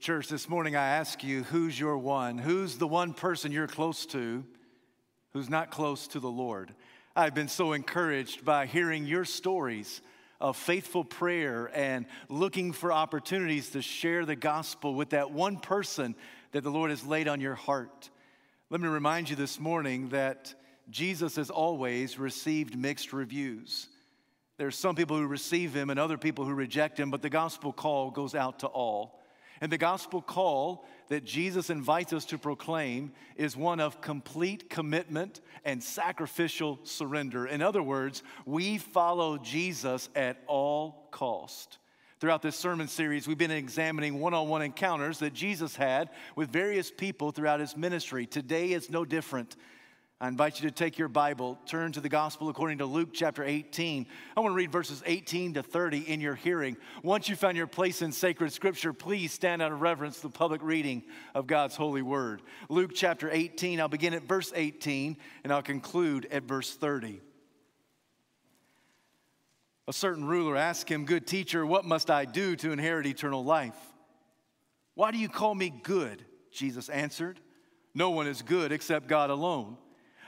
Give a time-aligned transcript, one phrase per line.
[0.00, 2.38] Church, this morning I ask you, who's your one?
[2.38, 4.42] Who's the one person you're close to
[5.34, 6.74] who's not close to the Lord?
[7.14, 10.00] I've been so encouraged by hearing your stories
[10.40, 16.14] of faithful prayer and looking for opportunities to share the gospel with that one person
[16.52, 18.08] that the Lord has laid on your heart.
[18.70, 20.54] Let me remind you this morning that
[20.88, 23.86] Jesus has always received mixed reviews.
[24.56, 27.28] There are some people who receive him and other people who reject him, but the
[27.28, 29.19] gospel call goes out to all.
[29.60, 35.40] And the gospel call that Jesus invites us to proclaim is one of complete commitment
[35.64, 37.46] and sacrificial surrender.
[37.46, 41.78] In other words, we follow Jesus at all cost.
[42.20, 46.50] Throughout this sermon series, we've been examining one on one encounters that Jesus had with
[46.50, 48.26] various people throughout his ministry.
[48.26, 49.56] Today is no different.
[50.22, 53.42] I invite you to take your Bible, turn to the Gospel according to Luke chapter
[53.42, 54.06] 18.
[54.36, 56.76] I want to read verses 18 to 30 in your hearing.
[57.02, 60.62] Once you found your place in sacred scripture, please stand out of reverence the public
[60.62, 62.42] reading of God's holy word.
[62.68, 67.22] Luke chapter 18, I'll begin at verse 18 and I'll conclude at verse 30.
[69.88, 73.78] A certain ruler asked him, Good teacher, what must I do to inherit eternal life?
[74.96, 76.26] Why do you call me good?
[76.52, 77.40] Jesus answered.
[77.94, 79.78] No one is good except God alone.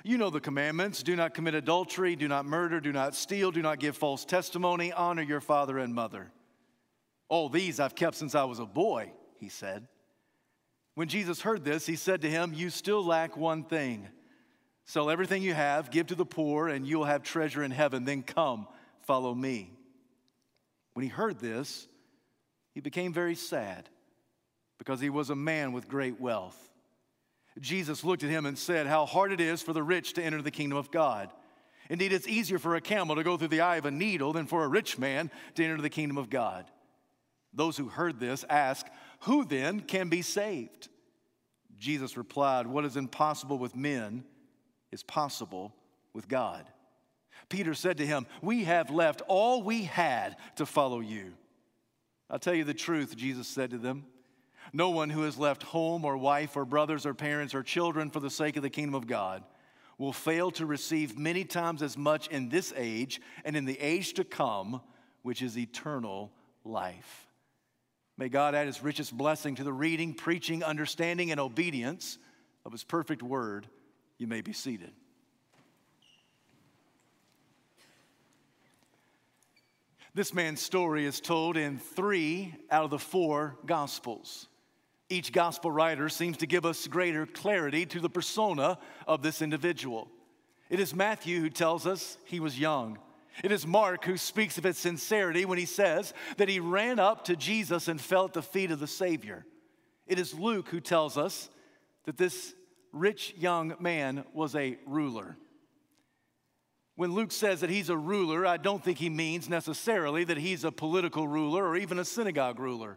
[0.04, 3.62] You know the commandments do not commit adultery, do not murder, do not steal, do
[3.62, 6.32] not give false testimony, honor your father and mother.
[7.28, 9.86] All these I've kept since I was a boy, he said.
[10.94, 14.08] When Jesus heard this, he said to him, You still lack one thing.
[14.84, 18.04] Sell everything you have, give to the poor, and you'll have treasure in heaven.
[18.04, 18.66] Then come,
[19.02, 19.70] follow me.
[20.94, 21.86] When he heard this,
[22.74, 23.88] he became very sad
[24.78, 26.71] because he was a man with great wealth.
[27.60, 30.40] Jesus looked at him and said, How hard it is for the rich to enter
[30.40, 31.30] the kingdom of God.
[31.90, 34.46] Indeed, it's easier for a camel to go through the eye of a needle than
[34.46, 36.64] for a rich man to enter the kingdom of God.
[37.52, 38.88] Those who heard this asked,
[39.20, 40.88] Who then can be saved?
[41.78, 44.24] Jesus replied, What is impossible with men
[44.90, 45.74] is possible
[46.12, 46.64] with God.
[47.48, 51.32] Peter said to him, We have left all we had to follow you.
[52.30, 54.06] I'll tell you the truth, Jesus said to them.
[54.72, 58.20] No one who has left home or wife or brothers or parents or children for
[58.20, 59.44] the sake of the kingdom of God
[59.98, 64.14] will fail to receive many times as much in this age and in the age
[64.14, 64.80] to come,
[65.22, 66.32] which is eternal
[66.64, 67.28] life.
[68.16, 72.18] May God add his richest blessing to the reading, preaching, understanding, and obedience
[72.64, 73.66] of his perfect word.
[74.18, 74.92] You may be seated.
[80.14, 84.46] This man's story is told in three out of the four gospels.
[85.12, 90.08] Each gospel writer seems to give us greater clarity to the persona of this individual.
[90.70, 92.98] It is Matthew who tells us he was young.
[93.44, 97.26] It is Mark who speaks of his sincerity when he says that he ran up
[97.26, 99.44] to Jesus and fell at the feet of the Savior.
[100.06, 101.50] It is Luke who tells us
[102.06, 102.54] that this
[102.90, 105.36] rich young man was a ruler.
[106.94, 110.64] When Luke says that he's a ruler, I don't think he means necessarily that he's
[110.64, 112.96] a political ruler or even a synagogue ruler.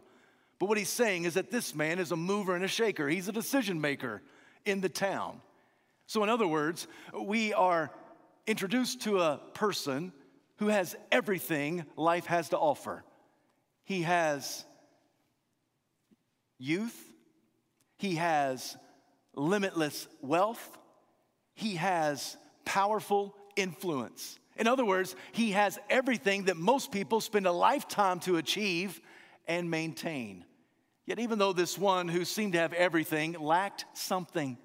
[0.58, 3.08] But what he's saying is that this man is a mover and a shaker.
[3.08, 4.22] He's a decision maker
[4.64, 5.40] in the town.
[6.06, 6.86] So, in other words,
[7.18, 7.90] we are
[8.46, 10.12] introduced to a person
[10.58, 13.04] who has everything life has to offer.
[13.84, 14.64] He has
[16.58, 16.96] youth,
[17.98, 18.76] he has
[19.34, 20.78] limitless wealth,
[21.54, 24.38] he has powerful influence.
[24.56, 29.00] In other words, he has everything that most people spend a lifetime to achieve
[29.46, 30.44] and maintain.
[31.06, 34.58] Yet, even though this one who seemed to have everything lacked something,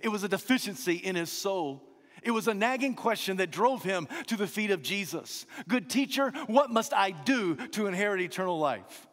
[0.00, 1.82] it was a deficiency in his soul.
[2.22, 5.46] It was a nagging question that drove him to the feet of Jesus.
[5.68, 9.06] Good teacher, what must I do to inherit eternal life?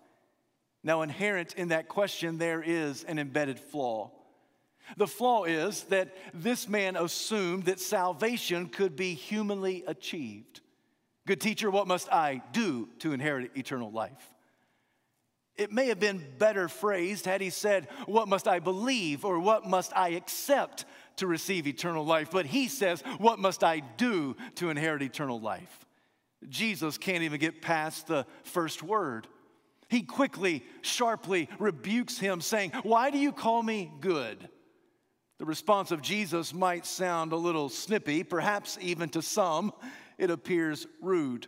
[0.83, 4.11] Now, inherent in that question, there is an embedded flaw.
[4.97, 10.61] The flaw is that this man assumed that salvation could be humanly achieved.
[11.27, 14.33] Good teacher, what must I do to inherit eternal life?
[15.61, 19.63] It may have been better phrased had he said, What must I believe or what
[19.63, 20.85] must I accept
[21.17, 22.31] to receive eternal life?
[22.31, 25.85] But he says, What must I do to inherit eternal life?
[26.49, 29.27] Jesus can't even get past the first word.
[29.87, 34.49] He quickly, sharply rebukes him, saying, Why do you call me good?
[35.37, 39.73] The response of Jesus might sound a little snippy, perhaps even to some,
[40.17, 41.45] it appears rude,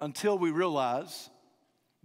[0.00, 1.28] until we realize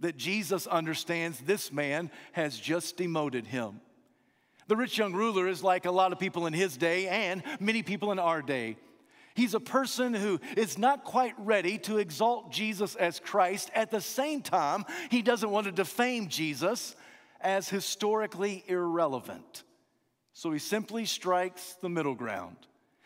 [0.04, 3.80] that Jesus understands this man has just demoted him.
[4.66, 7.82] The rich young ruler is like a lot of people in his day and many
[7.82, 8.76] people in our day.
[9.34, 13.70] He's a person who is not quite ready to exalt Jesus as Christ.
[13.74, 16.94] At the same time, he doesn't want to defame Jesus
[17.40, 19.64] as historically irrelevant.
[20.34, 22.56] So he simply strikes the middle ground.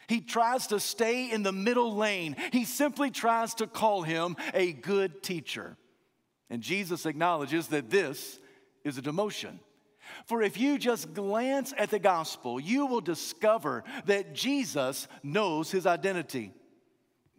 [0.09, 2.35] He tries to stay in the middle lane.
[2.51, 5.77] He simply tries to call him a good teacher.
[6.51, 8.39] And Jesus acknowledges that this
[8.85, 9.59] is a demotion.
[10.25, 15.87] For if you just glance at the gospel, you will discover that Jesus knows his
[15.87, 16.53] identity.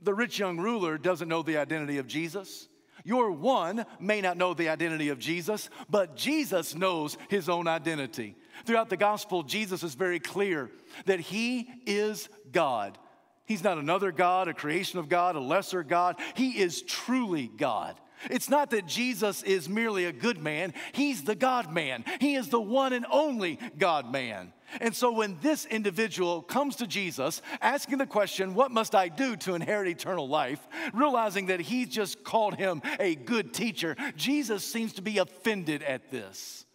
[0.01, 2.67] The rich young ruler doesn't know the identity of Jesus.
[3.03, 8.35] Your one may not know the identity of Jesus, but Jesus knows his own identity.
[8.65, 10.69] Throughout the gospel, Jesus is very clear
[11.05, 12.97] that he is God.
[13.45, 16.17] He's not another God, a creation of God, a lesser God.
[16.35, 17.99] He is truly God.
[18.29, 22.03] It's not that Jesus is merely a good man, he's the God man.
[22.19, 24.53] He is the one and only God man.
[24.81, 29.35] And so when this individual comes to Jesus asking the question, What must I do
[29.37, 30.59] to inherit eternal life?
[30.93, 36.11] realizing that he just called him a good teacher, Jesus seems to be offended at
[36.11, 36.65] this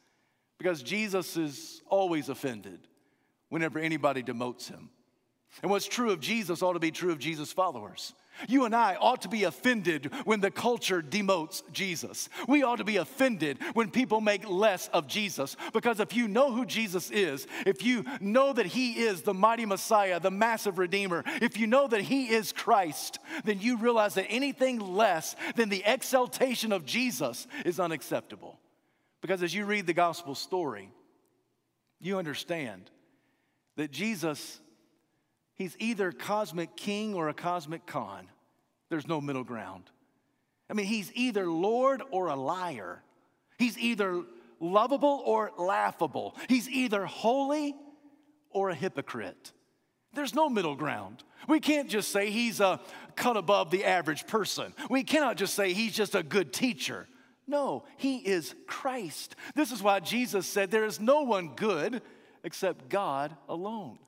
[0.58, 2.80] because Jesus is always offended
[3.48, 4.90] whenever anybody demotes him.
[5.62, 8.14] And what's true of Jesus ought to be true of Jesus' followers.
[8.48, 12.28] You and I ought to be offended when the culture demotes Jesus.
[12.48, 16.52] We ought to be offended when people make less of Jesus because if you know
[16.52, 21.22] who Jesus is, if you know that He is the mighty Messiah, the massive Redeemer,
[21.40, 25.82] if you know that He is Christ, then you realize that anything less than the
[25.86, 28.58] exaltation of Jesus is unacceptable.
[29.20, 30.90] Because as you read the gospel story,
[32.00, 32.90] you understand
[33.76, 34.60] that Jesus
[35.54, 38.28] He's either cosmic king or a cosmic con.
[38.90, 39.84] There's no middle ground.
[40.68, 43.02] I mean, he's either Lord or a liar.
[43.58, 44.22] He's either
[44.60, 46.36] lovable or laughable.
[46.48, 47.74] He's either holy
[48.50, 49.52] or a hypocrite.
[50.14, 51.22] There's no middle ground.
[51.48, 52.80] We can't just say he's a
[53.16, 54.72] cut above the average person.
[54.88, 57.06] We cannot just say he's just a good teacher.
[57.46, 59.36] No, he is Christ.
[59.54, 62.00] This is why Jesus said there is no one good
[62.42, 63.98] except God alone.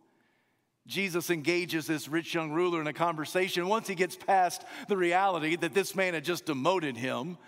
[0.87, 3.67] Jesus engages this rich young ruler in a conversation.
[3.67, 7.39] Once he gets past the reality that this man had just demoted him,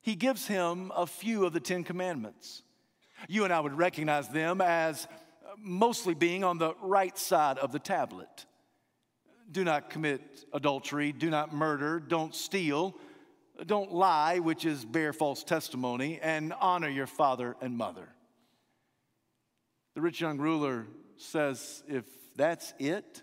[0.00, 2.62] he gives him a few of the Ten Commandments.
[3.28, 5.06] You and I would recognize them as
[5.58, 8.46] mostly being on the right side of the tablet.
[9.50, 12.96] Do not commit adultery, do not murder, don't steal,
[13.66, 18.08] don't lie, which is bear false testimony, and honor your father and mother.
[19.94, 20.86] The rich young ruler
[21.16, 22.04] says, If
[22.36, 23.22] that's it,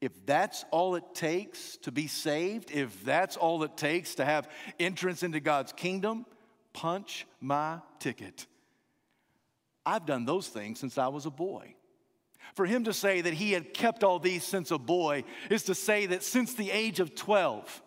[0.00, 4.48] if that's all it takes to be saved, if that's all it takes to have
[4.80, 6.26] entrance into God's kingdom,
[6.72, 8.46] punch my ticket.
[9.86, 11.74] I've done those things since I was a boy.
[12.54, 15.74] For him to say that he had kept all these since a boy is to
[15.74, 17.82] say that since the age of 12,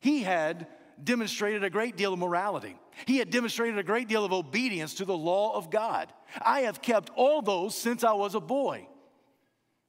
[0.00, 0.66] he had
[1.02, 2.78] demonstrated a great deal of morality.
[3.06, 6.12] He had demonstrated a great deal of obedience to the law of God.
[6.40, 8.88] I have kept all those since I was a boy.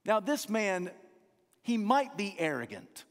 [0.05, 0.91] Now, this man,
[1.63, 3.05] he might be arrogant,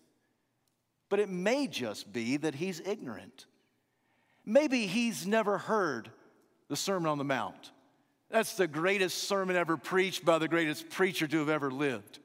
[1.08, 3.46] but it may just be that he's ignorant.
[4.44, 6.11] Maybe he's never heard
[6.69, 7.73] the Sermon on the Mount.
[8.31, 12.20] That's the greatest sermon ever preached by the greatest preacher to have ever lived.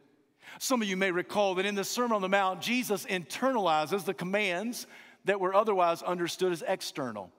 [0.59, 4.13] Some of you may recall that in the Sermon on the Mount, Jesus internalizes the
[4.13, 4.87] commands
[5.25, 7.31] that were otherwise understood as external.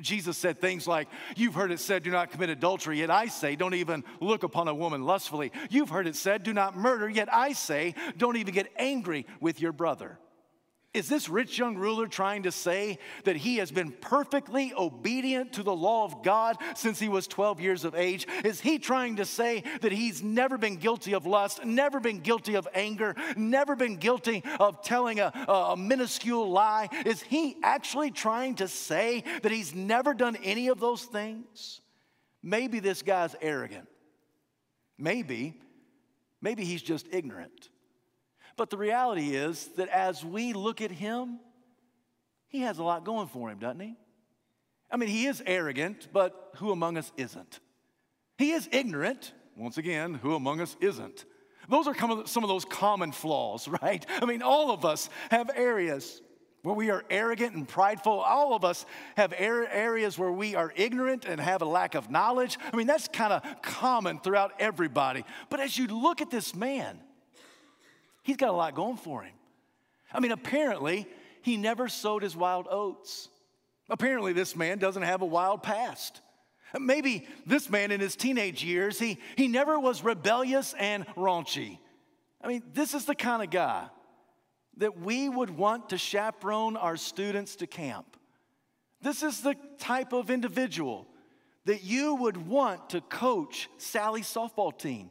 [0.00, 3.54] Jesus said things like, You've heard it said, do not commit adultery, yet I say,
[3.54, 5.52] don't even look upon a woman lustfully.
[5.70, 9.60] You've heard it said, do not murder, yet I say, don't even get angry with
[9.60, 10.18] your brother.
[10.94, 15.64] Is this rich young ruler trying to say that he has been perfectly obedient to
[15.64, 18.28] the law of God since he was 12 years of age?
[18.44, 22.54] Is he trying to say that he's never been guilty of lust, never been guilty
[22.54, 26.88] of anger, never been guilty of telling a, a minuscule lie?
[27.04, 31.80] Is he actually trying to say that he's never done any of those things?
[32.40, 33.88] Maybe this guy's arrogant.
[34.96, 35.54] Maybe,
[36.40, 37.70] maybe he's just ignorant.
[38.56, 41.40] But the reality is that as we look at him,
[42.48, 43.96] he has a lot going for him, doesn't he?
[44.90, 47.58] I mean, he is arrogant, but who among us isn't?
[48.38, 49.32] He is ignorant.
[49.56, 51.24] Once again, who among us isn't?
[51.68, 54.04] Those are some of those common flaws, right?
[54.20, 56.20] I mean, all of us have areas
[56.62, 58.20] where we are arrogant and prideful.
[58.20, 62.58] All of us have areas where we are ignorant and have a lack of knowledge.
[62.72, 65.24] I mean, that's kind of common throughout everybody.
[65.50, 67.00] But as you look at this man,
[68.24, 69.34] He's got a lot going for him.
[70.12, 71.06] I mean, apparently,
[71.42, 73.28] he never sowed his wild oats.
[73.88, 76.22] Apparently, this man doesn't have a wild past.
[76.78, 81.78] Maybe this man in his teenage years, he, he never was rebellious and raunchy.
[82.42, 83.86] I mean, this is the kind of guy
[84.78, 88.16] that we would want to chaperone our students to camp.
[89.02, 91.06] This is the type of individual
[91.66, 95.10] that you would want to coach Sally's softball team.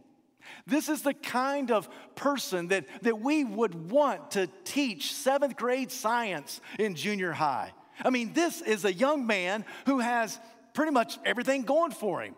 [0.66, 5.92] This is the kind of person that, that we would want to teach seventh grade
[5.92, 7.72] science in junior high.
[8.04, 10.40] I mean, this is a young man who has
[10.74, 12.36] pretty much everything going for him.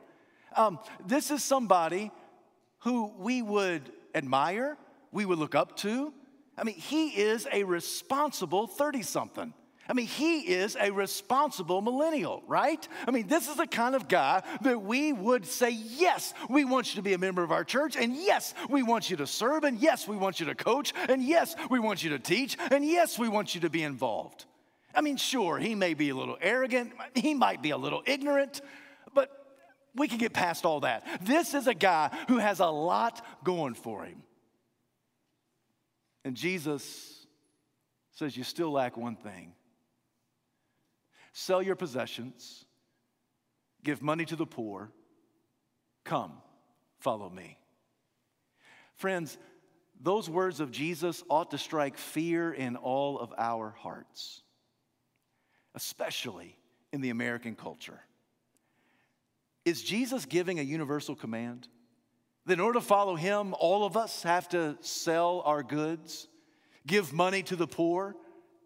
[0.55, 2.11] Um, this is somebody
[2.79, 4.77] who we would admire,
[5.11, 6.13] we would look up to.
[6.57, 9.53] I mean, he is a responsible 30 something.
[9.87, 12.87] I mean, he is a responsible millennial, right?
[13.07, 16.91] I mean, this is the kind of guy that we would say, yes, we want
[16.91, 19.63] you to be a member of our church, and yes, we want you to serve,
[19.63, 22.83] and yes, we want you to coach, and yes, we want you to teach, and
[22.83, 24.45] yes, we want you to be involved.
[24.95, 28.61] I mean, sure, he may be a little arrogant, he might be a little ignorant,
[29.13, 29.29] but
[29.93, 31.05] we can get past all that.
[31.21, 34.23] This is a guy who has a lot going for him.
[36.23, 37.27] And Jesus
[38.13, 39.53] says, You still lack one thing
[41.37, 42.63] sell your possessions,
[43.83, 44.89] give money to the poor,
[46.05, 46.31] come,
[46.99, 47.57] follow me.
[48.95, 49.37] Friends,
[49.99, 54.43] those words of Jesus ought to strike fear in all of our hearts,
[55.75, 56.57] especially
[56.93, 57.99] in the American culture.
[59.65, 61.67] Is Jesus giving a universal command?
[62.45, 66.29] That in order to follow him, all of us have to sell our goods,
[66.87, 68.15] give money to the poor,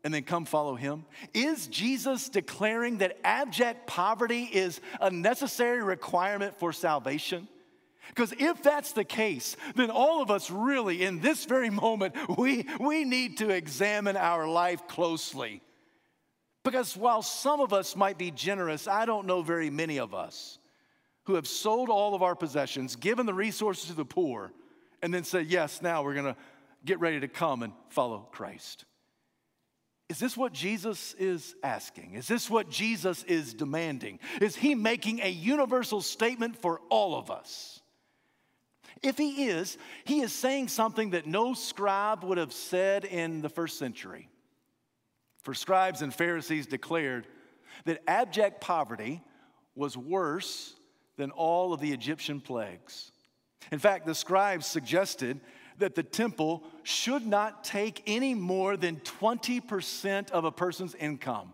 [0.03, 1.06] and then come follow him?
[1.34, 7.48] Is Jesus declaring that abject poverty is a necessary requirement for salvation?
[8.10, 12.65] Because if that's the case, then all of us really, in this very moment, we,
[12.79, 15.62] we need to examine our life closely.
[16.63, 20.60] Because while some of us might be generous, I don't know very many of us
[21.24, 24.51] who have sold all of our possessions, given the resources to the poor,
[25.01, 26.36] and then said, Yes, now we're going to
[26.84, 28.86] get ready to come and follow Christ.
[30.09, 32.15] Is this what Jesus is asking?
[32.15, 34.19] Is this what Jesus is demanding?
[34.41, 37.81] Is he making a universal statement for all of us?
[39.03, 43.49] If he is, he is saying something that no scribe would have said in the
[43.49, 44.29] first century.
[45.43, 47.27] For scribes and Pharisees declared
[47.85, 49.21] that abject poverty
[49.75, 50.73] was worse
[51.17, 53.11] than all of the Egyptian plagues.
[53.71, 55.39] In fact, the scribes suggested
[55.79, 61.53] that the temple should not take any more than 20% of a person's income.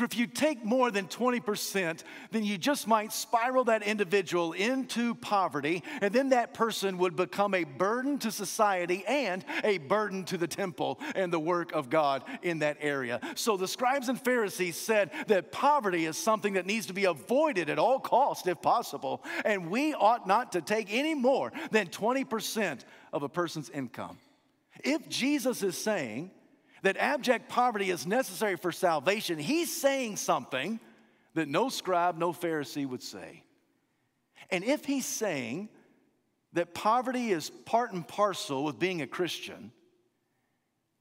[0.00, 5.14] For if you take more than 20%, then you just might spiral that individual into
[5.14, 10.38] poverty, and then that person would become a burden to society and a burden to
[10.38, 13.20] the temple and the work of God in that area.
[13.34, 17.68] So the scribes and Pharisees said that poverty is something that needs to be avoided
[17.68, 22.84] at all costs if possible, and we ought not to take any more than 20%
[23.12, 24.18] of a person's income.
[24.84, 26.30] If Jesus is saying
[26.82, 30.80] that abject poverty is necessary for salvation, he's saying something
[31.34, 33.42] that no scribe, no Pharisee would say.
[34.50, 35.68] And if he's saying
[36.54, 39.70] that poverty is part and parcel with being a Christian,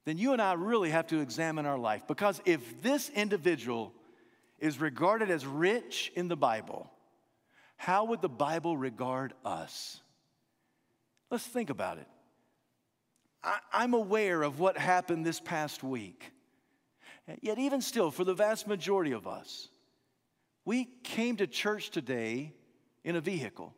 [0.05, 2.07] then you and I really have to examine our life.
[2.07, 3.93] Because if this individual
[4.59, 6.89] is regarded as rich in the Bible,
[7.77, 10.01] how would the Bible regard us?
[11.31, 12.07] Let's think about it.
[13.43, 16.31] I, am aware of what happened this past week.
[17.41, 19.69] Yet, even still, for the vast majority of us,
[20.65, 22.53] we came to church today
[23.03, 23.75] in a vehicle.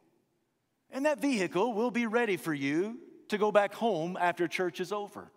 [0.89, 2.97] And that vehicle will be ready for you
[3.29, 5.31] to go back home after church is over.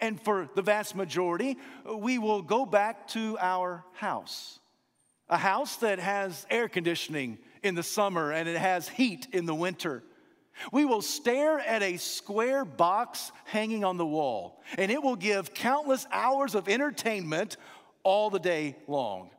[0.00, 1.58] And for the vast majority,
[1.96, 4.60] we will go back to our house.
[5.28, 9.54] A house that has air conditioning in the summer and it has heat in the
[9.54, 10.04] winter.
[10.72, 15.54] We will stare at a square box hanging on the wall, and it will give
[15.54, 17.56] countless hours of entertainment
[18.02, 19.30] all the day long.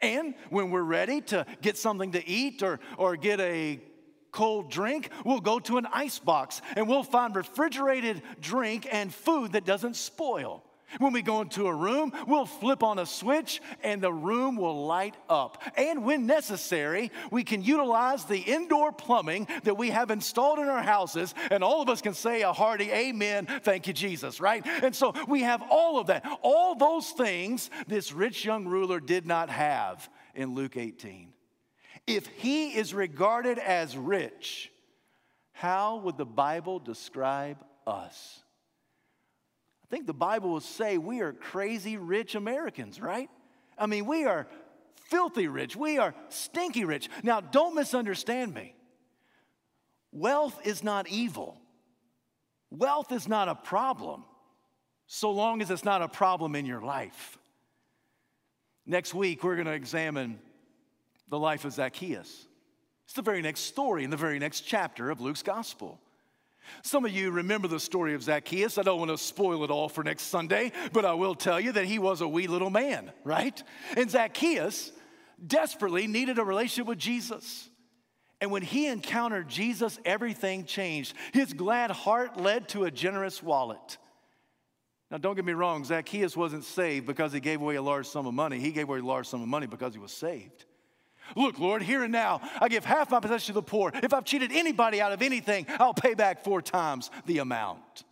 [0.00, 3.80] And when we're ready to get something to eat or, or get a
[4.32, 9.52] cold drink, we'll go to an ice box and we'll find refrigerated drink and food
[9.52, 10.62] that doesn't spoil.
[10.98, 14.86] When we go into a room, we'll flip on a switch and the room will
[14.86, 15.62] light up.
[15.76, 20.82] And when necessary, we can utilize the indoor plumbing that we have installed in our
[20.82, 24.64] houses, and all of us can say a hearty amen, thank you, Jesus, right?
[24.66, 26.24] And so we have all of that.
[26.42, 31.32] All those things this rich young ruler did not have in Luke 18.
[32.06, 34.70] If he is regarded as rich,
[35.52, 38.43] how would the Bible describe us?
[39.94, 43.30] Think the Bible will say we are crazy rich Americans, right?
[43.78, 44.48] I mean, we are
[45.08, 45.76] filthy rich.
[45.76, 47.08] We are stinky rich.
[47.22, 48.74] Now, don't misunderstand me.
[50.10, 51.60] Wealth is not evil.
[52.72, 54.24] Wealth is not a problem
[55.06, 57.38] so long as it's not a problem in your life.
[58.86, 60.40] Next week, we're going to examine
[61.28, 62.48] the life of Zacchaeus.
[63.04, 66.00] It's the very next story in the very next chapter of Luke's gospel.
[66.82, 68.78] Some of you remember the story of Zacchaeus.
[68.78, 71.72] I don't want to spoil it all for next Sunday, but I will tell you
[71.72, 73.62] that he was a wee little man, right?
[73.96, 74.92] And Zacchaeus
[75.44, 77.68] desperately needed a relationship with Jesus.
[78.40, 81.14] And when he encountered Jesus, everything changed.
[81.32, 83.98] His glad heart led to a generous wallet.
[85.10, 88.26] Now, don't get me wrong, Zacchaeus wasn't saved because he gave away a large sum
[88.26, 88.58] of money.
[88.58, 90.64] He gave away a large sum of money because he was saved.
[91.36, 93.90] Look, Lord, here and now, I give half my possession to the poor.
[93.94, 98.04] If I've cheated anybody out of anything, I'll pay back four times the amount.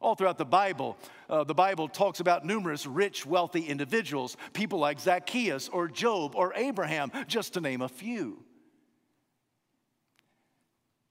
[0.00, 0.96] All throughout the Bible,
[1.30, 6.52] uh, the Bible talks about numerous rich, wealthy individuals, people like Zacchaeus or Job or
[6.54, 8.42] Abraham, just to name a few.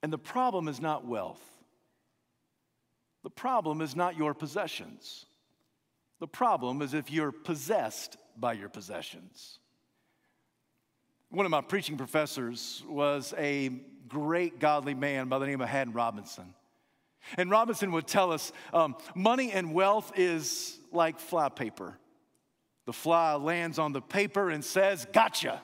[0.03, 1.41] And the problem is not wealth,
[3.23, 5.25] the problem is not your possessions.
[6.19, 9.57] The problem is if you're possessed by your possessions.
[11.31, 13.69] One of my preaching professors was a
[14.09, 16.53] great godly man by the name of Haddon Robinson.
[17.37, 21.97] And Robinson would tell us um, money and wealth is like flypaper.
[22.85, 25.61] The fly lands on the paper and says, Gotcha!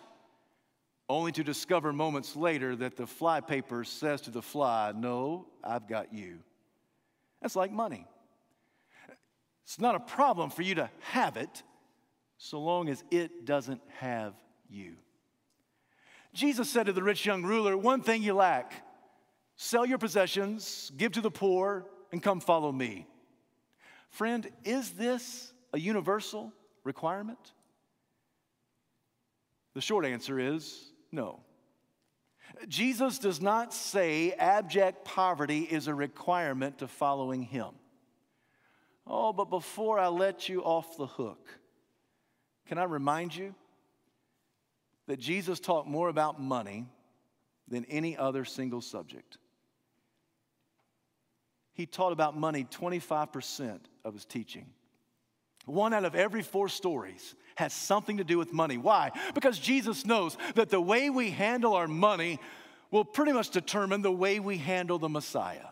[1.10, 6.14] Only to discover moments later that the flypaper says to the fly, No, I've got
[6.14, 6.40] you.
[7.42, 8.08] That's like money.
[9.66, 11.62] It's not a problem for you to have it
[12.38, 14.34] so long as it doesn't have
[14.70, 14.96] you.
[16.38, 18.72] Jesus said to the rich young ruler, One thing you lack
[19.56, 23.08] sell your possessions, give to the poor, and come follow me.
[24.12, 26.54] Friend, is this a universal
[26.84, 27.40] requirement?
[29.74, 31.40] The short answer is no.
[32.68, 37.70] Jesus does not say abject poverty is a requirement to following him.
[39.08, 41.50] Oh, but before I let you off the hook,
[42.68, 43.56] can I remind you
[45.08, 46.86] that Jesus talked more about money
[47.68, 49.38] than any other single subject.
[51.74, 54.66] He taught about money 25% of his teaching.
[55.66, 58.78] One out of every four stories has something to do with money.
[58.78, 59.12] Why?
[59.34, 62.40] Because Jesus knows that the way we handle our money
[62.90, 65.66] will pretty much determine the way we handle the Messiah.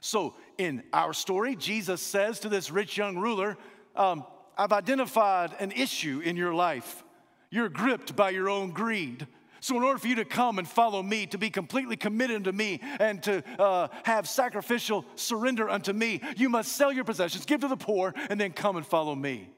[0.00, 3.58] So, in our story, Jesus says to this rich young ruler,
[3.94, 4.24] um,
[4.56, 7.04] I've identified an issue in your life.
[7.50, 9.26] You're gripped by your own greed.
[9.60, 12.52] So, in order for you to come and follow me, to be completely committed to
[12.52, 17.60] me, and to uh, have sacrificial surrender unto me, you must sell your possessions, give
[17.60, 19.50] to the poor, and then come and follow me.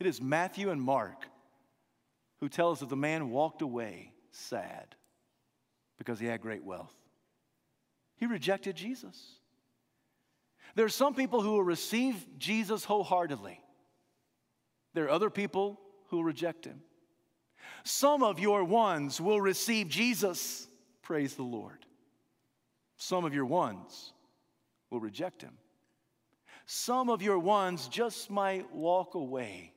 [0.00, 1.26] It is Matthew and Mark
[2.42, 4.96] who tell us that the man walked away sad
[5.96, 6.92] because he had great wealth.
[8.16, 9.36] He rejected Jesus.
[10.74, 13.60] There are some people who will receive Jesus wholeheartedly,
[14.94, 16.80] there are other people who will reject him.
[17.84, 20.66] Some of your ones will receive Jesus.
[21.02, 21.84] Praise the Lord.
[22.96, 24.12] Some of your ones
[24.90, 25.52] will reject him.
[26.66, 29.72] Some of your ones just might walk away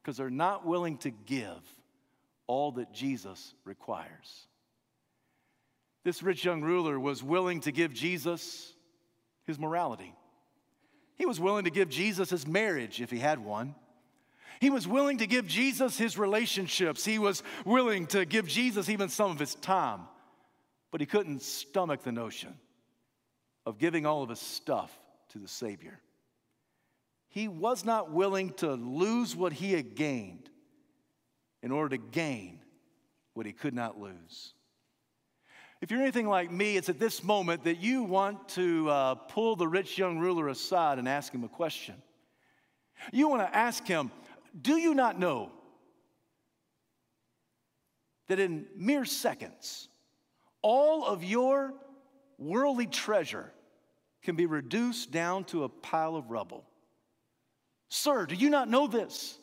[0.00, 1.60] because they're not willing to give
[2.46, 4.46] all that Jesus requires.
[6.04, 8.74] This rich young ruler was willing to give Jesus
[9.46, 10.14] his morality.
[11.16, 13.74] He was willing to give Jesus his marriage if he had one.
[14.60, 17.04] He was willing to give Jesus his relationships.
[17.04, 20.02] He was willing to give Jesus even some of his time.
[20.90, 22.54] But he couldn't stomach the notion
[23.66, 24.96] of giving all of his stuff
[25.30, 26.00] to the Savior.
[27.28, 30.48] He was not willing to lose what he had gained
[31.62, 32.60] in order to gain
[33.32, 34.54] what he could not lose.
[35.80, 39.56] If you're anything like me, it's at this moment that you want to uh, pull
[39.56, 41.96] the rich young ruler aside and ask him a question.
[43.12, 44.10] You want to ask him,
[44.60, 45.50] do you not know
[48.28, 49.88] that in mere seconds,
[50.62, 51.74] all of your
[52.38, 53.50] worldly treasure
[54.22, 56.64] can be reduced down to a pile of rubble?
[57.88, 59.38] Sir, do you not know this?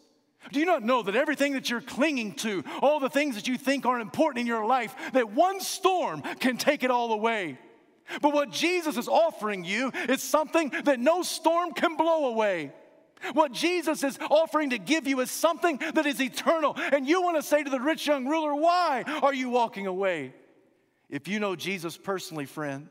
[0.52, 3.58] Do you not know that everything that you're clinging to, all the things that you
[3.58, 7.60] think are important in your life, that one storm can take it all away?
[8.22, 12.74] But what Jesus is offering you is something that no storm can blow away.
[13.34, 16.76] What Jesus is offering to give you is something that is eternal.
[16.78, 20.34] And you want to say to the rich young ruler, Why are you walking away?
[21.10, 22.88] If you know Jesus personally, friend,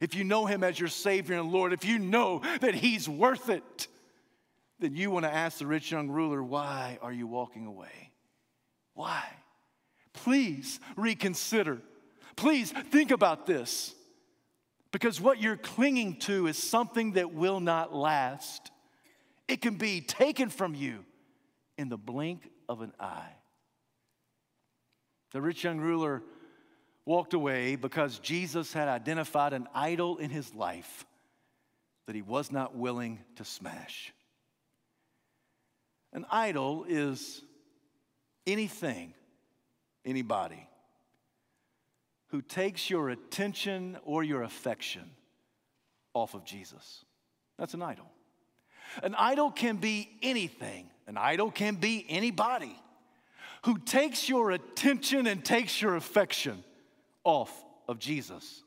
[0.00, 3.48] if you know him as your Savior and Lord, if you know that he's worth
[3.50, 3.88] it,
[4.78, 8.12] then you want to ask the rich young ruler, Why are you walking away?
[8.94, 9.24] Why?
[10.12, 11.80] Please reconsider.
[12.36, 13.94] Please think about this.
[14.90, 18.70] Because what you're clinging to is something that will not last.
[19.48, 21.04] It can be taken from you
[21.78, 23.32] in the blink of an eye.
[25.32, 26.22] The rich young ruler
[27.04, 31.06] walked away because Jesus had identified an idol in his life
[32.06, 34.12] that he was not willing to smash.
[36.12, 37.42] An idol is
[38.46, 39.14] anything,
[40.04, 40.68] anybody
[42.28, 45.10] who takes your attention or your affection
[46.14, 47.04] off of Jesus.
[47.58, 48.10] That's an idol.
[49.02, 52.76] An idol can be anything, an idol can be anybody
[53.64, 56.62] who takes your attention and takes your affection
[57.24, 57.52] off
[57.88, 58.62] of Jesus.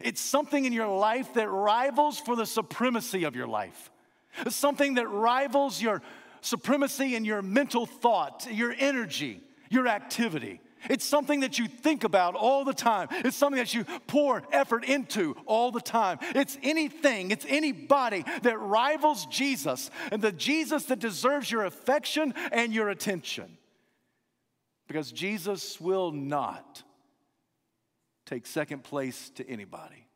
[0.00, 3.90] It's something in your life that rivals for the supremacy of your life.
[4.44, 6.02] It's something that rivals your
[6.42, 10.60] supremacy in your mental thought, your energy, your activity.
[10.90, 13.08] It's something that you think about all the time.
[13.10, 16.18] It's something that you pour effort into all the time.
[16.34, 22.72] It's anything, it's anybody that rivals Jesus and the Jesus that deserves your affection and
[22.72, 23.58] your attention.
[24.88, 26.82] Because Jesus will not
[28.24, 30.06] take second place to anybody.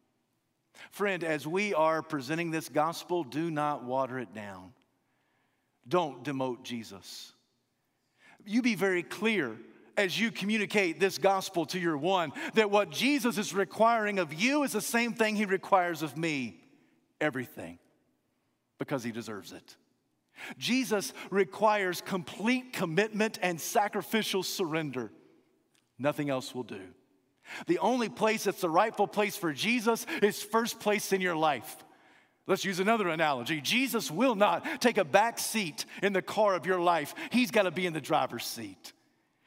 [0.90, 4.72] Friend, as we are presenting this gospel, do not water it down.
[5.86, 7.32] Don't demote Jesus.
[8.44, 9.56] You be very clear
[9.96, 14.62] as you communicate this gospel to your one that what Jesus is requiring of you
[14.62, 16.60] is the same thing he requires of me
[17.20, 17.78] everything,
[18.78, 19.76] because he deserves it.
[20.56, 25.10] Jesus requires complete commitment and sacrificial surrender.
[25.98, 26.80] Nothing else will do.
[27.66, 31.84] The only place that's the rightful place for Jesus is first place in your life.
[32.46, 33.60] Let's use another analogy.
[33.60, 37.62] Jesus will not take a back seat in the car of your life, He's got
[37.62, 38.92] to be in the driver's seat.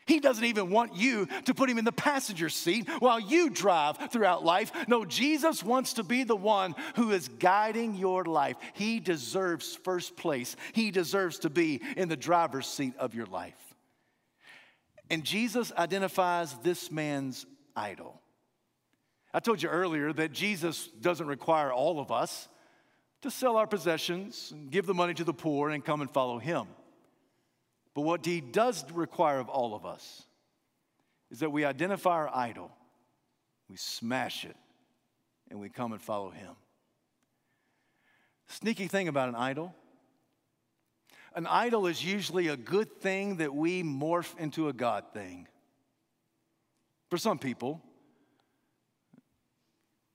[0.06, 3.98] He doesn't even want you to put him in the passenger seat while you drive
[4.12, 4.72] throughout life.
[4.88, 8.58] No, Jesus wants to be the one who is guiding your life.
[8.74, 13.56] He deserves first place, he deserves to be in the driver's seat of your life.
[15.10, 18.20] And Jesus identifies this man's idol.
[19.34, 22.48] I told you earlier that Jesus doesn't require all of us
[23.22, 26.40] to sell our possessions and give the money to the poor and come and follow
[26.40, 26.68] him.
[27.94, 30.24] But what he does require of all of us
[31.32, 32.72] is that we identify our idol,
[33.70, 34.56] we smash it,
[35.50, 36.56] and we come and follow him.
[38.48, 39.74] Sneaky thing about an idol
[41.36, 45.48] an idol is usually a good thing that we morph into a God thing.
[47.10, 47.82] For some people,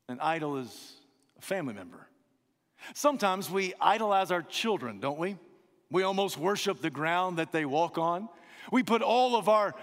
[0.08, 0.92] an idol is
[1.36, 2.06] a family member.
[2.94, 5.36] Sometimes we idolize our children, don't we?
[5.90, 8.28] We almost worship the ground that they walk on.
[8.70, 9.74] We put all of our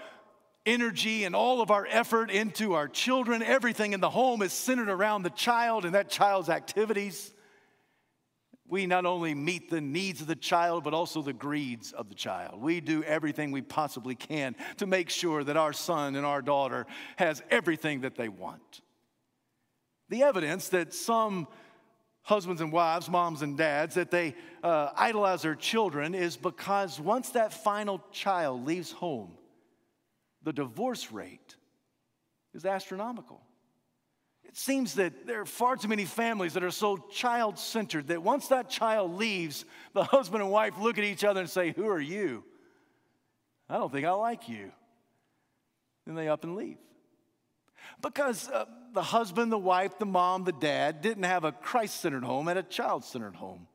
[0.64, 3.42] energy and all of our effort into our children.
[3.42, 7.32] Everything in the home is centered around the child and that child's activities.
[8.68, 12.16] We not only meet the needs of the child, but also the greeds of the
[12.16, 12.60] child.
[12.60, 16.86] We do everything we possibly can to make sure that our son and our daughter
[17.16, 18.80] has everything that they want.
[20.08, 21.46] The evidence that some
[22.26, 24.34] husbands and wives, moms and dads, that they
[24.64, 29.30] uh, idolize their children is because once that final child leaves home,
[30.42, 31.54] the divorce rate
[32.52, 33.40] is astronomical.
[34.42, 38.20] It seems that there are far too many families that are so child centered that
[38.20, 41.86] once that child leaves, the husband and wife look at each other and say, Who
[41.86, 42.42] are you?
[43.68, 44.72] I don't think I like you.
[46.06, 46.78] Then they up and leave.
[48.02, 52.24] Because uh, the husband, the wife, the mom, the dad didn't have a Christ centered
[52.24, 53.66] home, had a child centered home.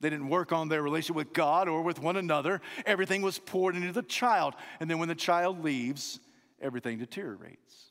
[0.00, 2.60] They didn't work on their relationship with God or with one another.
[2.84, 4.54] Everything was poured into the child.
[4.78, 6.20] And then when the child leaves,
[6.60, 7.90] everything deteriorates.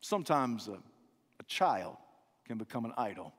[0.00, 1.96] Sometimes a, a child
[2.46, 3.34] can become an idol.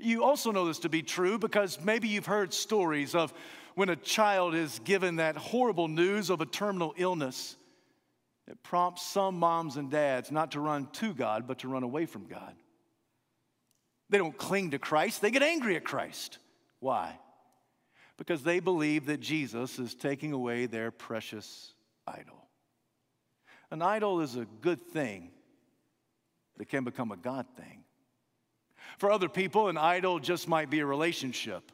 [0.00, 3.32] You also know this to be true because maybe you've heard stories of
[3.74, 7.56] when a child is given that horrible news of a terminal illness
[8.48, 12.06] it prompts some moms and dads not to run to God, but to run away
[12.06, 12.54] from God.
[14.08, 16.38] They don't cling to Christ, they get angry at Christ.
[16.80, 17.18] Why?
[18.16, 21.74] Because they believe that Jesus is taking away their precious
[22.06, 22.48] idol.
[23.70, 25.30] An idol is a good thing
[26.56, 27.84] that can become a God thing.
[28.98, 31.70] For other people, an idol just might be a relationship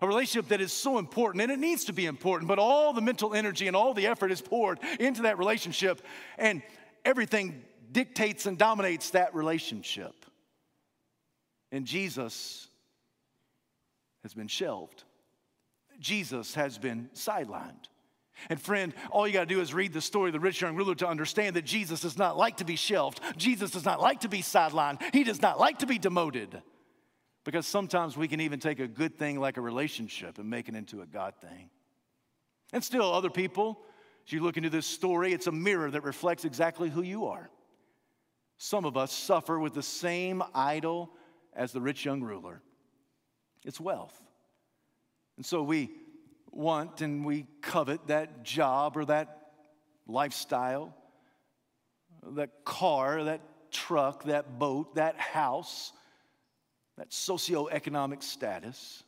[0.00, 3.00] a relationship that is so important, and it needs to be important, but all the
[3.00, 6.02] mental energy and all the effort is poured into that relationship,
[6.38, 6.62] and
[7.04, 10.14] everything dictates and dominates that relationship.
[11.72, 12.68] And Jesus
[14.22, 15.04] has been shelved,
[15.98, 17.86] Jesus has been sidelined.
[18.48, 20.74] And friend, all you got to do is read the story of the rich young
[20.74, 23.20] ruler to understand that Jesus does not like to be shelved.
[23.36, 25.02] Jesus does not like to be sidelined.
[25.12, 26.62] He does not like to be demoted.
[27.44, 30.74] Because sometimes we can even take a good thing like a relationship and make it
[30.74, 31.70] into a God thing.
[32.72, 33.80] And still, other people
[34.26, 37.48] As you look into this story, it's a mirror that reflects exactly who you are.
[38.58, 41.10] Some of us suffer with the same idol
[41.54, 42.62] as the rich young ruler
[43.64, 44.18] it's wealth.
[45.36, 45.90] And so we
[46.50, 49.52] want and we covet that job or that
[50.06, 50.94] lifestyle,
[52.22, 55.92] that car, that truck, that boat, that house,
[57.00, 59.02] that socioeconomic status.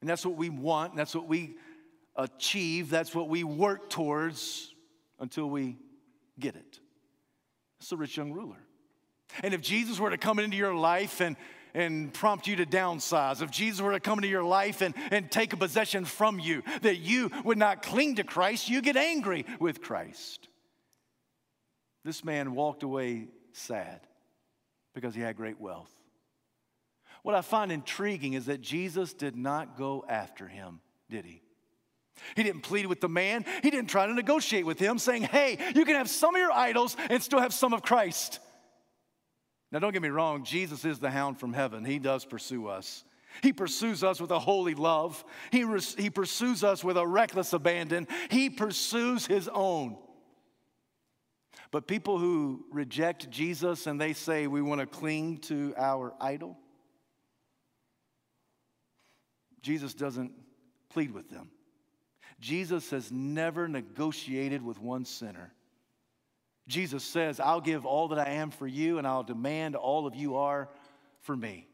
[0.00, 1.56] And that's what we want, that's what we
[2.16, 4.74] achieve, that's what we work towards
[5.20, 5.76] until we
[6.40, 6.80] get it.
[7.80, 8.56] It's the rich young ruler.
[9.42, 11.36] And if Jesus were to come into your life and,
[11.74, 15.30] and prompt you to downsize, if Jesus were to come into your life and, and
[15.30, 19.44] take a possession from you, that you would not cling to Christ, you get angry
[19.60, 20.48] with Christ.
[22.06, 24.00] This man walked away sad
[24.94, 25.92] because he had great wealth.
[27.22, 31.42] What I find intriguing is that Jesus did not go after him, did he?
[32.36, 33.44] He didn't plead with the man.
[33.62, 36.52] He didn't try to negotiate with him, saying, Hey, you can have some of your
[36.52, 38.40] idols and still have some of Christ.
[39.70, 41.84] Now, don't get me wrong, Jesus is the hound from heaven.
[41.84, 43.04] He does pursue us.
[43.42, 47.54] He pursues us with a holy love, He, res- he pursues us with a reckless
[47.54, 48.06] abandon.
[48.30, 49.96] He pursues His own.
[51.70, 56.58] But people who reject Jesus and they say we want to cling to our idol,
[59.62, 60.32] Jesus doesn't
[60.90, 61.50] plead with them.
[62.40, 65.52] Jesus has never negotiated with one sinner.
[66.68, 70.14] Jesus says, I'll give all that I am for you, and I'll demand all of
[70.14, 70.68] you are
[71.20, 71.68] for me.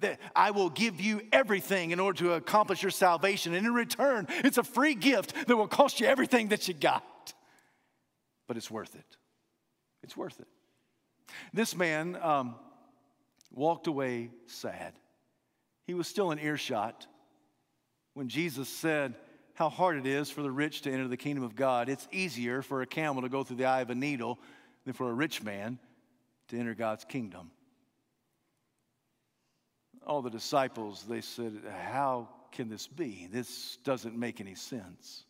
[0.00, 3.54] That I will give you everything in order to accomplish your salvation.
[3.54, 7.34] And in return, it's a free gift that will cost you everything that you got.
[8.46, 9.16] But it's worth it.
[10.04, 10.46] It's worth it.
[11.52, 12.54] This man um,
[13.52, 14.94] walked away sad.
[15.88, 17.06] He was still in earshot
[18.12, 19.14] when Jesus said,
[19.54, 21.88] how hard it is for the rich to enter the kingdom of God.
[21.88, 24.38] It's easier for a camel to go through the eye of a needle
[24.84, 25.78] than for a rich man
[26.48, 27.50] to enter God's kingdom.
[30.06, 31.54] All the disciples, they said,
[31.90, 33.26] How can this be?
[33.32, 35.24] This doesn't make any sense.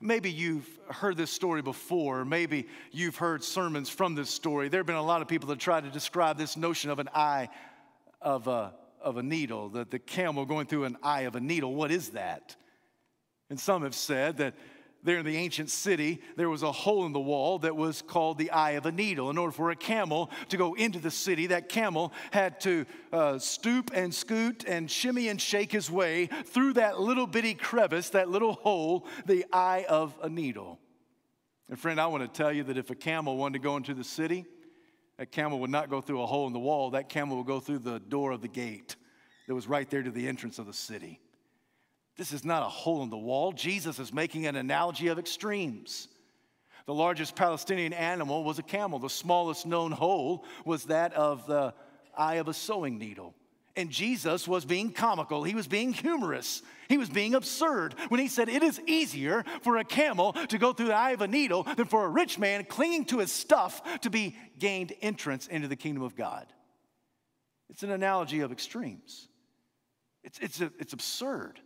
[0.00, 2.26] Maybe you've heard this story before.
[2.26, 4.68] Maybe you've heard sermons from this story.
[4.68, 7.08] There have been a lot of people that try to describe this notion of an
[7.14, 7.48] eye
[8.20, 8.74] of a,
[9.08, 11.74] of a needle, the, the camel going through an eye of a needle.
[11.74, 12.56] What is that?
[13.50, 14.54] And some have said that
[15.02, 18.36] there in the ancient city, there was a hole in the wall that was called
[18.36, 19.30] the eye of a needle.
[19.30, 23.38] In order for a camel to go into the city, that camel had to uh,
[23.38, 28.28] stoop and scoot and shimmy and shake his way through that little bitty crevice, that
[28.28, 30.78] little hole, the eye of a needle.
[31.68, 33.94] And friend, I want to tell you that if a camel wanted to go into
[33.94, 34.46] the city,
[35.18, 36.90] that camel would not go through a hole in the wall.
[36.90, 38.96] That camel would go through the door of the gate
[39.46, 41.20] that was right there to the entrance of the city.
[42.16, 43.52] This is not a hole in the wall.
[43.52, 46.08] Jesus is making an analogy of extremes.
[46.86, 48.98] The largest Palestinian animal was a camel.
[48.98, 51.74] The smallest known hole was that of the
[52.16, 53.34] eye of a sewing needle.
[53.78, 55.44] And Jesus was being comical.
[55.44, 56.62] He was being humorous.
[56.88, 60.72] He was being absurd when he said, It is easier for a camel to go
[60.72, 64.00] through the eye of a needle than for a rich man clinging to his stuff
[64.00, 66.48] to be gained entrance into the kingdom of God.
[67.70, 69.28] It's an analogy of extremes.
[70.24, 71.60] It's, it's, a, it's absurd.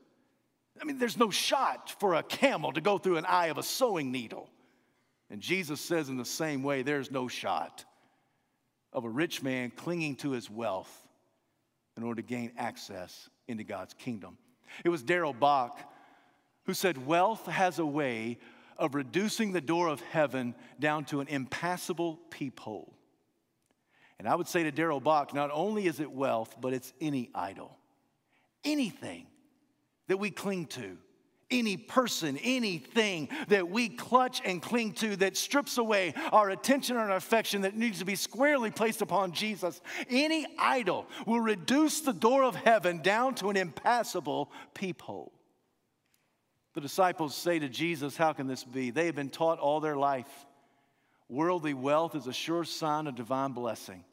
[0.78, 3.62] I mean, there's no shot for a camel to go through an eye of a
[3.62, 4.50] sewing needle.
[5.30, 7.86] And Jesus says, in the same way, there's no shot
[8.92, 11.01] of a rich man clinging to his wealth
[11.96, 14.38] in order to gain access into God's kingdom.
[14.84, 15.78] It was Darrell Bock
[16.64, 18.38] who said, Wealth has a way
[18.78, 22.96] of reducing the door of heaven down to an impassable peephole.
[24.18, 27.30] And I would say to Darrell Bock, not only is it wealth, but it's any
[27.34, 27.76] idol.
[28.64, 29.26] Anything
[30.06, 30.96] that we cling to,
[31.52, 37.10] any person, anything that we clutch and cling to that strips away our attention and
[37.10, 42.12] our affection that needs to be squarely placed upon Jesus, any idol will reduce the
[42.12, 45.32] door of heaven down to an impassable peephole.
[46.74, 48.90] The disciples say to Jesus, How can this be?
[48.90, 50.46] They have been taught all their life
[51.32, 54.04] worldly wealth is a sure sign of divine blessing.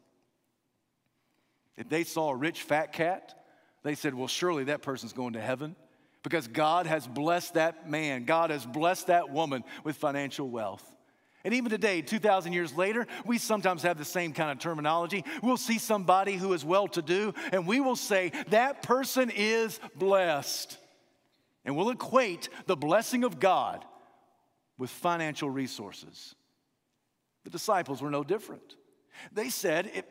[1.76, 3.34] If they saw a rich fat cat,
[3.82, 5.76] they said, Well, surely that person's going to heaven
[6.22, 10.84] because God has blessed that man, God has blessed that woman with financial wealth.
[11.42, 15.24] And even today, 2,000 years later, we sometimes have the same kind of terminology.
[15.42, 19.80] We'll see somebody who is well to do, and we will say, that person is
[19.96, 20.76] blessed.
[21.64, 23.86] And we'll equate the blessing of God
[24.76, 26.34] with financial resources.
[27.44, 28.76] The disciples were no different.
[29.32, 30.04] They said,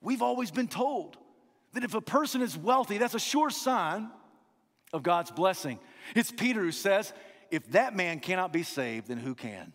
[0.00, 1.16] We've always been told
[1.72, 4.10] that if a person is wealthy, that's a sure sign
[4.92, 5.78] of God's blessing.
[6.14, 7.12] It's Peter who says,
[7.50, 9.72] if that man cannot be saved, then who can?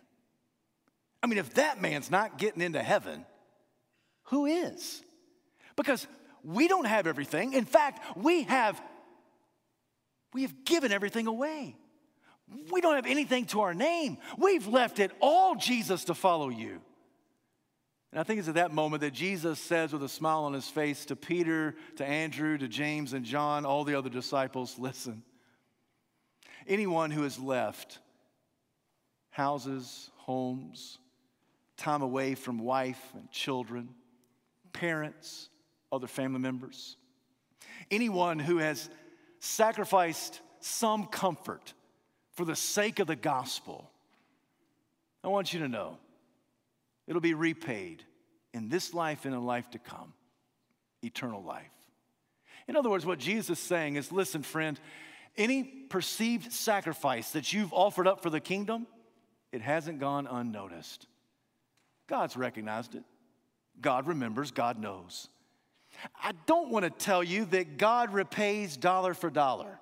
[1.23, 3.25] I mean, if that man's not getting into heaven,
[4.25, 5.03] who is?
[5.75, 6.07] Because
[6.43, 7.53] we don't have everything.
[7.53, 8.81] In fact, we have
[10.33, 11.75] we have given everything away.
[12.71, 14.17] We don't have anything to our name.
[14.37, 16.81] We've left it all Jesus to follow you.
[18.11, 20.67] And I think it's at that moment that Jesus says with a smile on his
[20.67, 25.23] face to Peter, to Andrew, to James and John, all the other disciples, listen.
[26.67, 27.99] Anyone who has left
[29.29, 30.99] houses, homes,
[31.77, 33.89] time away from wife and children,
[34.73, 35.49] parents,
[35.91, 36.97] other family members.
[37.89, 38.89] Anyone who has
[39.39, 41.73] sacrificed some comfort
[42.33, 43.89] for the sake of the gospel,
[45.23, 45.97] I want you to know
[47.07, 48.03] it'll be repaid
[48.53, 50.13] in this life and in life to come
[51.01, 51.71] eternal life.
[52.67, 54.79] In other words, what Jesus is saying is listen, friend,
[55.37, 58.87] any perceived sacrifice that you've offered up for the kingdom,
[59.51, 61.07] it hasn't gone unnoticed.
[62.07, 63.03] God's recognized it.
[63.79, 65.29] God remembers, God knows.
[66.21, 69.79] I don't want to tell you that God repays dollar for dollar.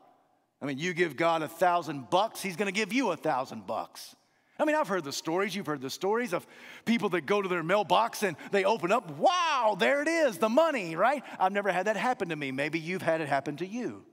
[0.61, 3.65] I mean, you give God a thousand bucks, He's going to give you a thousand
[3.65, 4.15] bucks.
[4.59, 6.45] I mean, I've heard the stories, you've heard the stories of
[6.83, 10.49] people that go to their mailbox and they open up, wow, there it is, the
[10.49, 11.23] money, right?
[11.39, 12.51] I've never had that happen to me.
[12.51, 14.03] Maybe you've had it happen to you.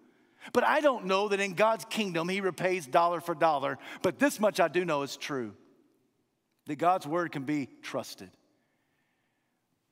[0.52, 3.78] But I don't know that in God's kingdom He repays dollar for dollar.
[4.02, 5.54] But this much I do know is true
[6.66, 8.30] that God's word can be trusted.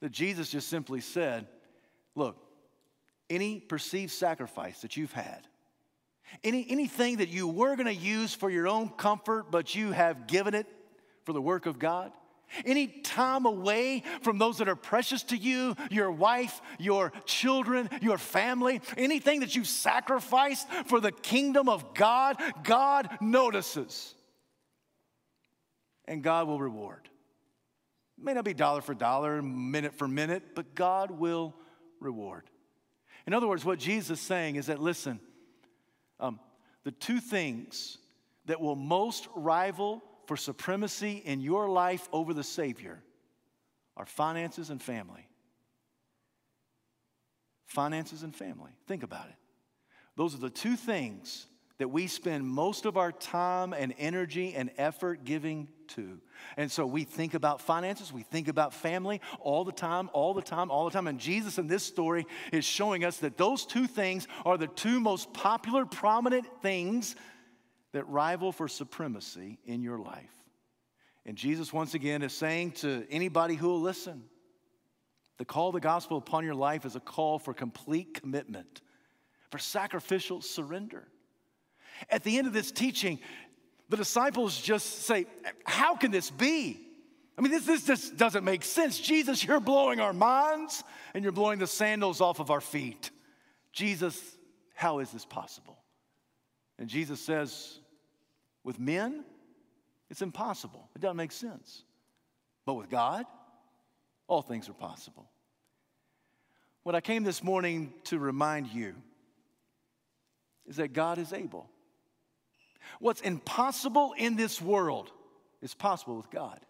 [0.00, 1.46] That Jesus just simply said,
[2.14, 2.36] Look,
[3.28, 5.48] any perceived sacrifice that you've had,
[6.42, 10.26] any, anything that you were going to use for your own comfort, but you have
[10.26, 10.66] given it
[11.24, 12.12] for the work of God,
[12.64, 18.18] any time away from those that are precious to you, your wife, your children, your
[18.18, 24.14] family, anything that you've sacrificed for the kingdom of God, God notices.
[26.06, 27.08] And God will reward.
[28.18, 31.54] It may not be dollar for dollar, minute for minute, but God will
[31.98, 32.44] reward.
[33.26, 35.18] In other words, what Jesus is saying is that, listen,
[36.24, 36.40] um,
[36.84, 37.98] the two things
[38.46, 43.02] that will most rival for supremacy in your life over the Savior
[43.96, 45.28] are finances and family.
[47.66, 48.70] Finances and family.
[48.86, 49.36] Think about it.
[50.16, 51.46] Those are the two things
[51.78, 56.20] that we spend most of our time and energy and effort giving to.
[56.56, 60.42] And so we think about finances, we think about family all the time, all the
[60.42, 61.08] time, all the time.
[61.08, 65.00] And Jesus in this story is showing us that those two things are the two
[65.00, 67.16] most popular, prominent things
[67.92, 70.30] that rival for supremacy in your life.
[71.26, 74.24] And Jesus, once again, is saying to anybody who will listen
[75.36, 78.82] the call of the gospel upon your life is a call for complete commitment,
[79.50, 81.08] for sacrificial surrender.
[82.10, 83.18] At the end of this teaching,
[83.88, 85.26] the disciples just say,
[85.64, 86.80] How can this be?
[87.36, 88.98] I mean, this, this just doesn't make sense.
[88.98, 93.10] Jesus, you're blowing our minds and you're blowing the sandals off of our feet.
[93.72, 94.20] Jesus,
[94.74, 95.78] how is this possible?
[96.78, 97.78] And Jesus says,
[98.62, 99.24] With men,
[100.10, 100.88] it's impossible.
[100.94, 101.82] It doesn't make sense.
[102.66, 103.26] But with God,
[104.26, 105.28] all things are possible.
[106.84, 108.94] What I came this morning to remind you
[110.66, 111.68] is that God is able.
[113.00, 115.10] What's impossible in this world
[115.62, 116.60] is possible with God.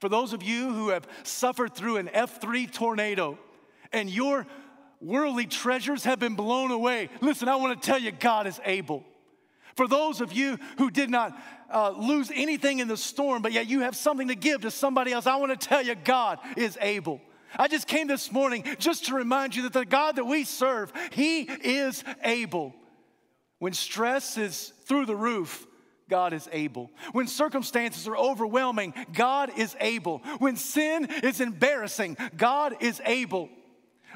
[0.00, 3.38] For those of you who have suffered through an F3 tornado
[3.92, 4.46] and your
[5.00, 9.04] worldly treasures have been blown away, listen, I want to tell you, God is able.
[9.76, 11.40] For those of you who did not
[11.72, 15.12] uh, lose anything in the storm, but yet you have something to give to somebody
[15.12, 17.20] else, I want to tell you, God is able.
[17.56, 20.92] I just came this morning just to remind you that the God that we serve,
[21.12, 22.74] He is able.
[23.58, 25.66] When stress is through the roof,
[26.08, 26.90] God is able.
[27.12, 30.18] When circumstances are overwhelming, God is able.
[30.38, 33.50] When sin is embarrassing, God is able.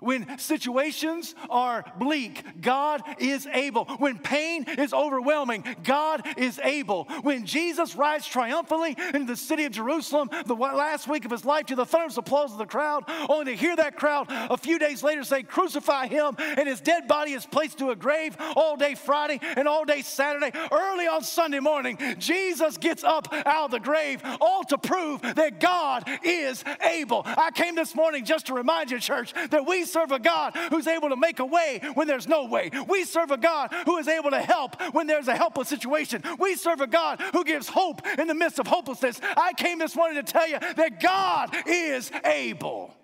[0.02, 3.84] When situations are bleak, God is able.
[3.84, 7.04] When pain is overwhelming, God is able.
[7.22, 11.66] When Jesus rides triumphantly into the city of Jerusalem the last week of his life
[11.66, 15.02] to the thunderous applause of the crowd, only to hear that crowd a few days
[15.02, 18.94] later say, Crucify him, and his dead body is placed to a grave all day
[18.94, 20.50] Friday and all day Saturday.
[20.72, 25.60] Early on Sunday morning, Jesus gets up out of the grave, all to prove that
[25.60, 27.22] God is able.
[27.24, 30.86] I came this morning just to remind you, church, that we serve a God who's
[30.86, 32.70] able to make a way when there's no way.
[32.88, 36.22] We serve a God who is able to help when there's a helpless situation.
[36.38, 39.20] We serve a God who gives hope in the midst of hopelessness.
[39.36, 42.94] I came this morning to tell you that God is able.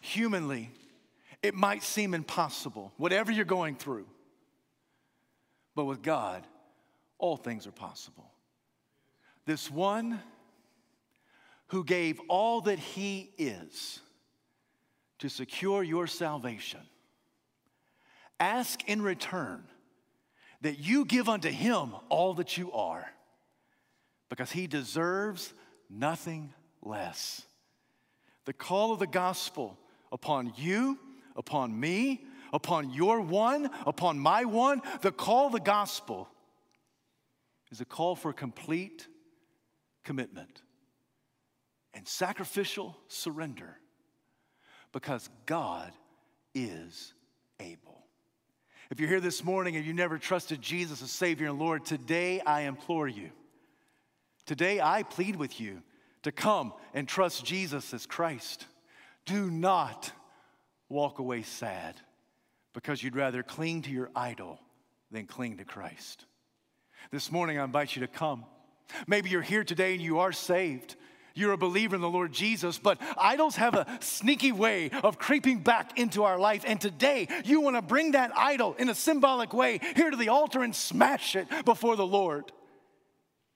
[0.00, 0.70] Humanly,
[1.42, 4.06] It might seem impossible, whatever you're going through.
[5.74, 6.46] But with God,
[7.18, 8.30] all things are possible.
[9.50, 10.20] This one
[11.70, 13.98] who gave all that he is
[15.18, 16.78] to secure your salvation,
[18.38, 19.64] ask in return
[20.60, 23.10] that you give unto him all that you are,
[24.28, 25.52] because he deserves
[25.90, 27.44] nothing less.
[28.44, 29.76] The call of the gospel
[30.12, 30.96] upon you,
[31.34, 36.28] upon me, upon your one, upon my one, the call of the gospel
[37.72, 39.08] is a call for complete
[40.04, 40.62] commitment
[41.94, 43.76] and sacrificial surrender
[44.92, 45.92] because God
[46.54, 47.14] is
[47.58, 48.04] able.
[48.90, 52.40] If you're here this morning and you never trusted Jesus as Savior and Lord, today
[52.40, 53.30] I implore you.
[54.46, 55.82] Today I plead with you
[56.22, 58.66] to come and trust Jesus as Christ.
[59.26, 60.10] Do not
[60.88, 61.94] walk away sad
[62.74, 64.58] because you'd rather cling to your idol
[65.10, 66.24] than cling to Christ.
[67.10, 68.44] This morning, I invite you to come.
[69.06, 70.96] Maybe you're here today and you are saved.
[71.34, 75.60] You're a believer in the Lord Jesus, but idols have a sneaky way of creeping
[75.60, 76.64] back into our life.
[76.66, 80.28] And today, you want to bring that idol in a symbolic way here to the
[80.28, 82.50] altar and smash it before the Lord.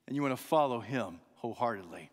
[0.06, 2.10] And you want to follow Him wholeheartedly.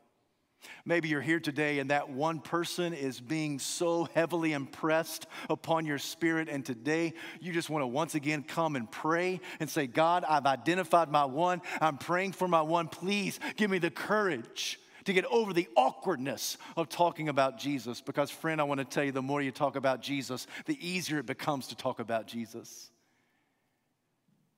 [0.85, 5.97] Maybe you're here today and that one person is being so heavily impressed upon your
[5.97, 10.23] spirit, and today you just want to once again come and pray and say, God,
[10.27, 11.61] I've identified my one.
[11.79, 12.87] I'm praying for my one.
[12.87, 18.01] Please give me the courage to get over the awkwardness of talking about Jesus.
[18.01, 21.19] Because, friend, I want to tell you the more you talk about Jesus, the easier
[21.19, 22.91] it becomes to talk about Jesus.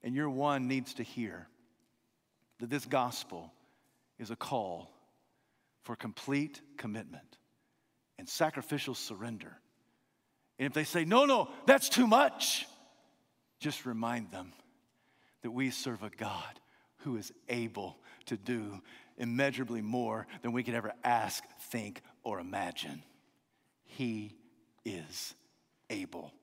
[0.03, 1.47] And your one needs to hear
[2.59, 3.53] that this gospel
[4.19, 4.92] is a call
[5.83, 7.37] for complete commitment
[8.17, 9.57] and sacrificial surrender.
[10.59, 12.65] And if they say, no, no, that's too much,
[13.59, 14.53] just remind them
[15.41, 16.59] that we serve a God
[16.97, 18.81] who is able to do
[19.17, 23.03] immeasurably more than we could ever ask, think, or imagine.
[23.83, 24.35] He
[24.85, 25.35] is
[25.89, 26.33] able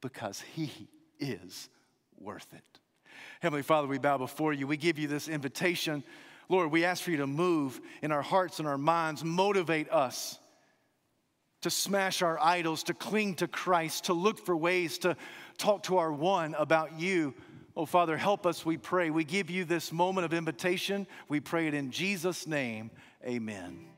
[0.00, 0.88] because He
[1.18, 1.68] is
[2.18, 2.62] worth it.
[3.40, 4.66] Heavenly Father, we bow before you.
[4.66, 6.04] We give you this invitation
[6.52, 10.38] Lord, we ask for you to move in our hearts and our minds, motivate us
[11.62, 15.16] to smash our idols, to cling to Christ, to look for ways to
[15.56, 17.32] talk to our one about you.
[17.74, 19.08] Oh, Father, help us, we pray.
[19.08, 21.06] We give you this moment of invitation.
[21.26, 22.90] We pray it in Jesus' name.
[23.24, 23.91] Amen.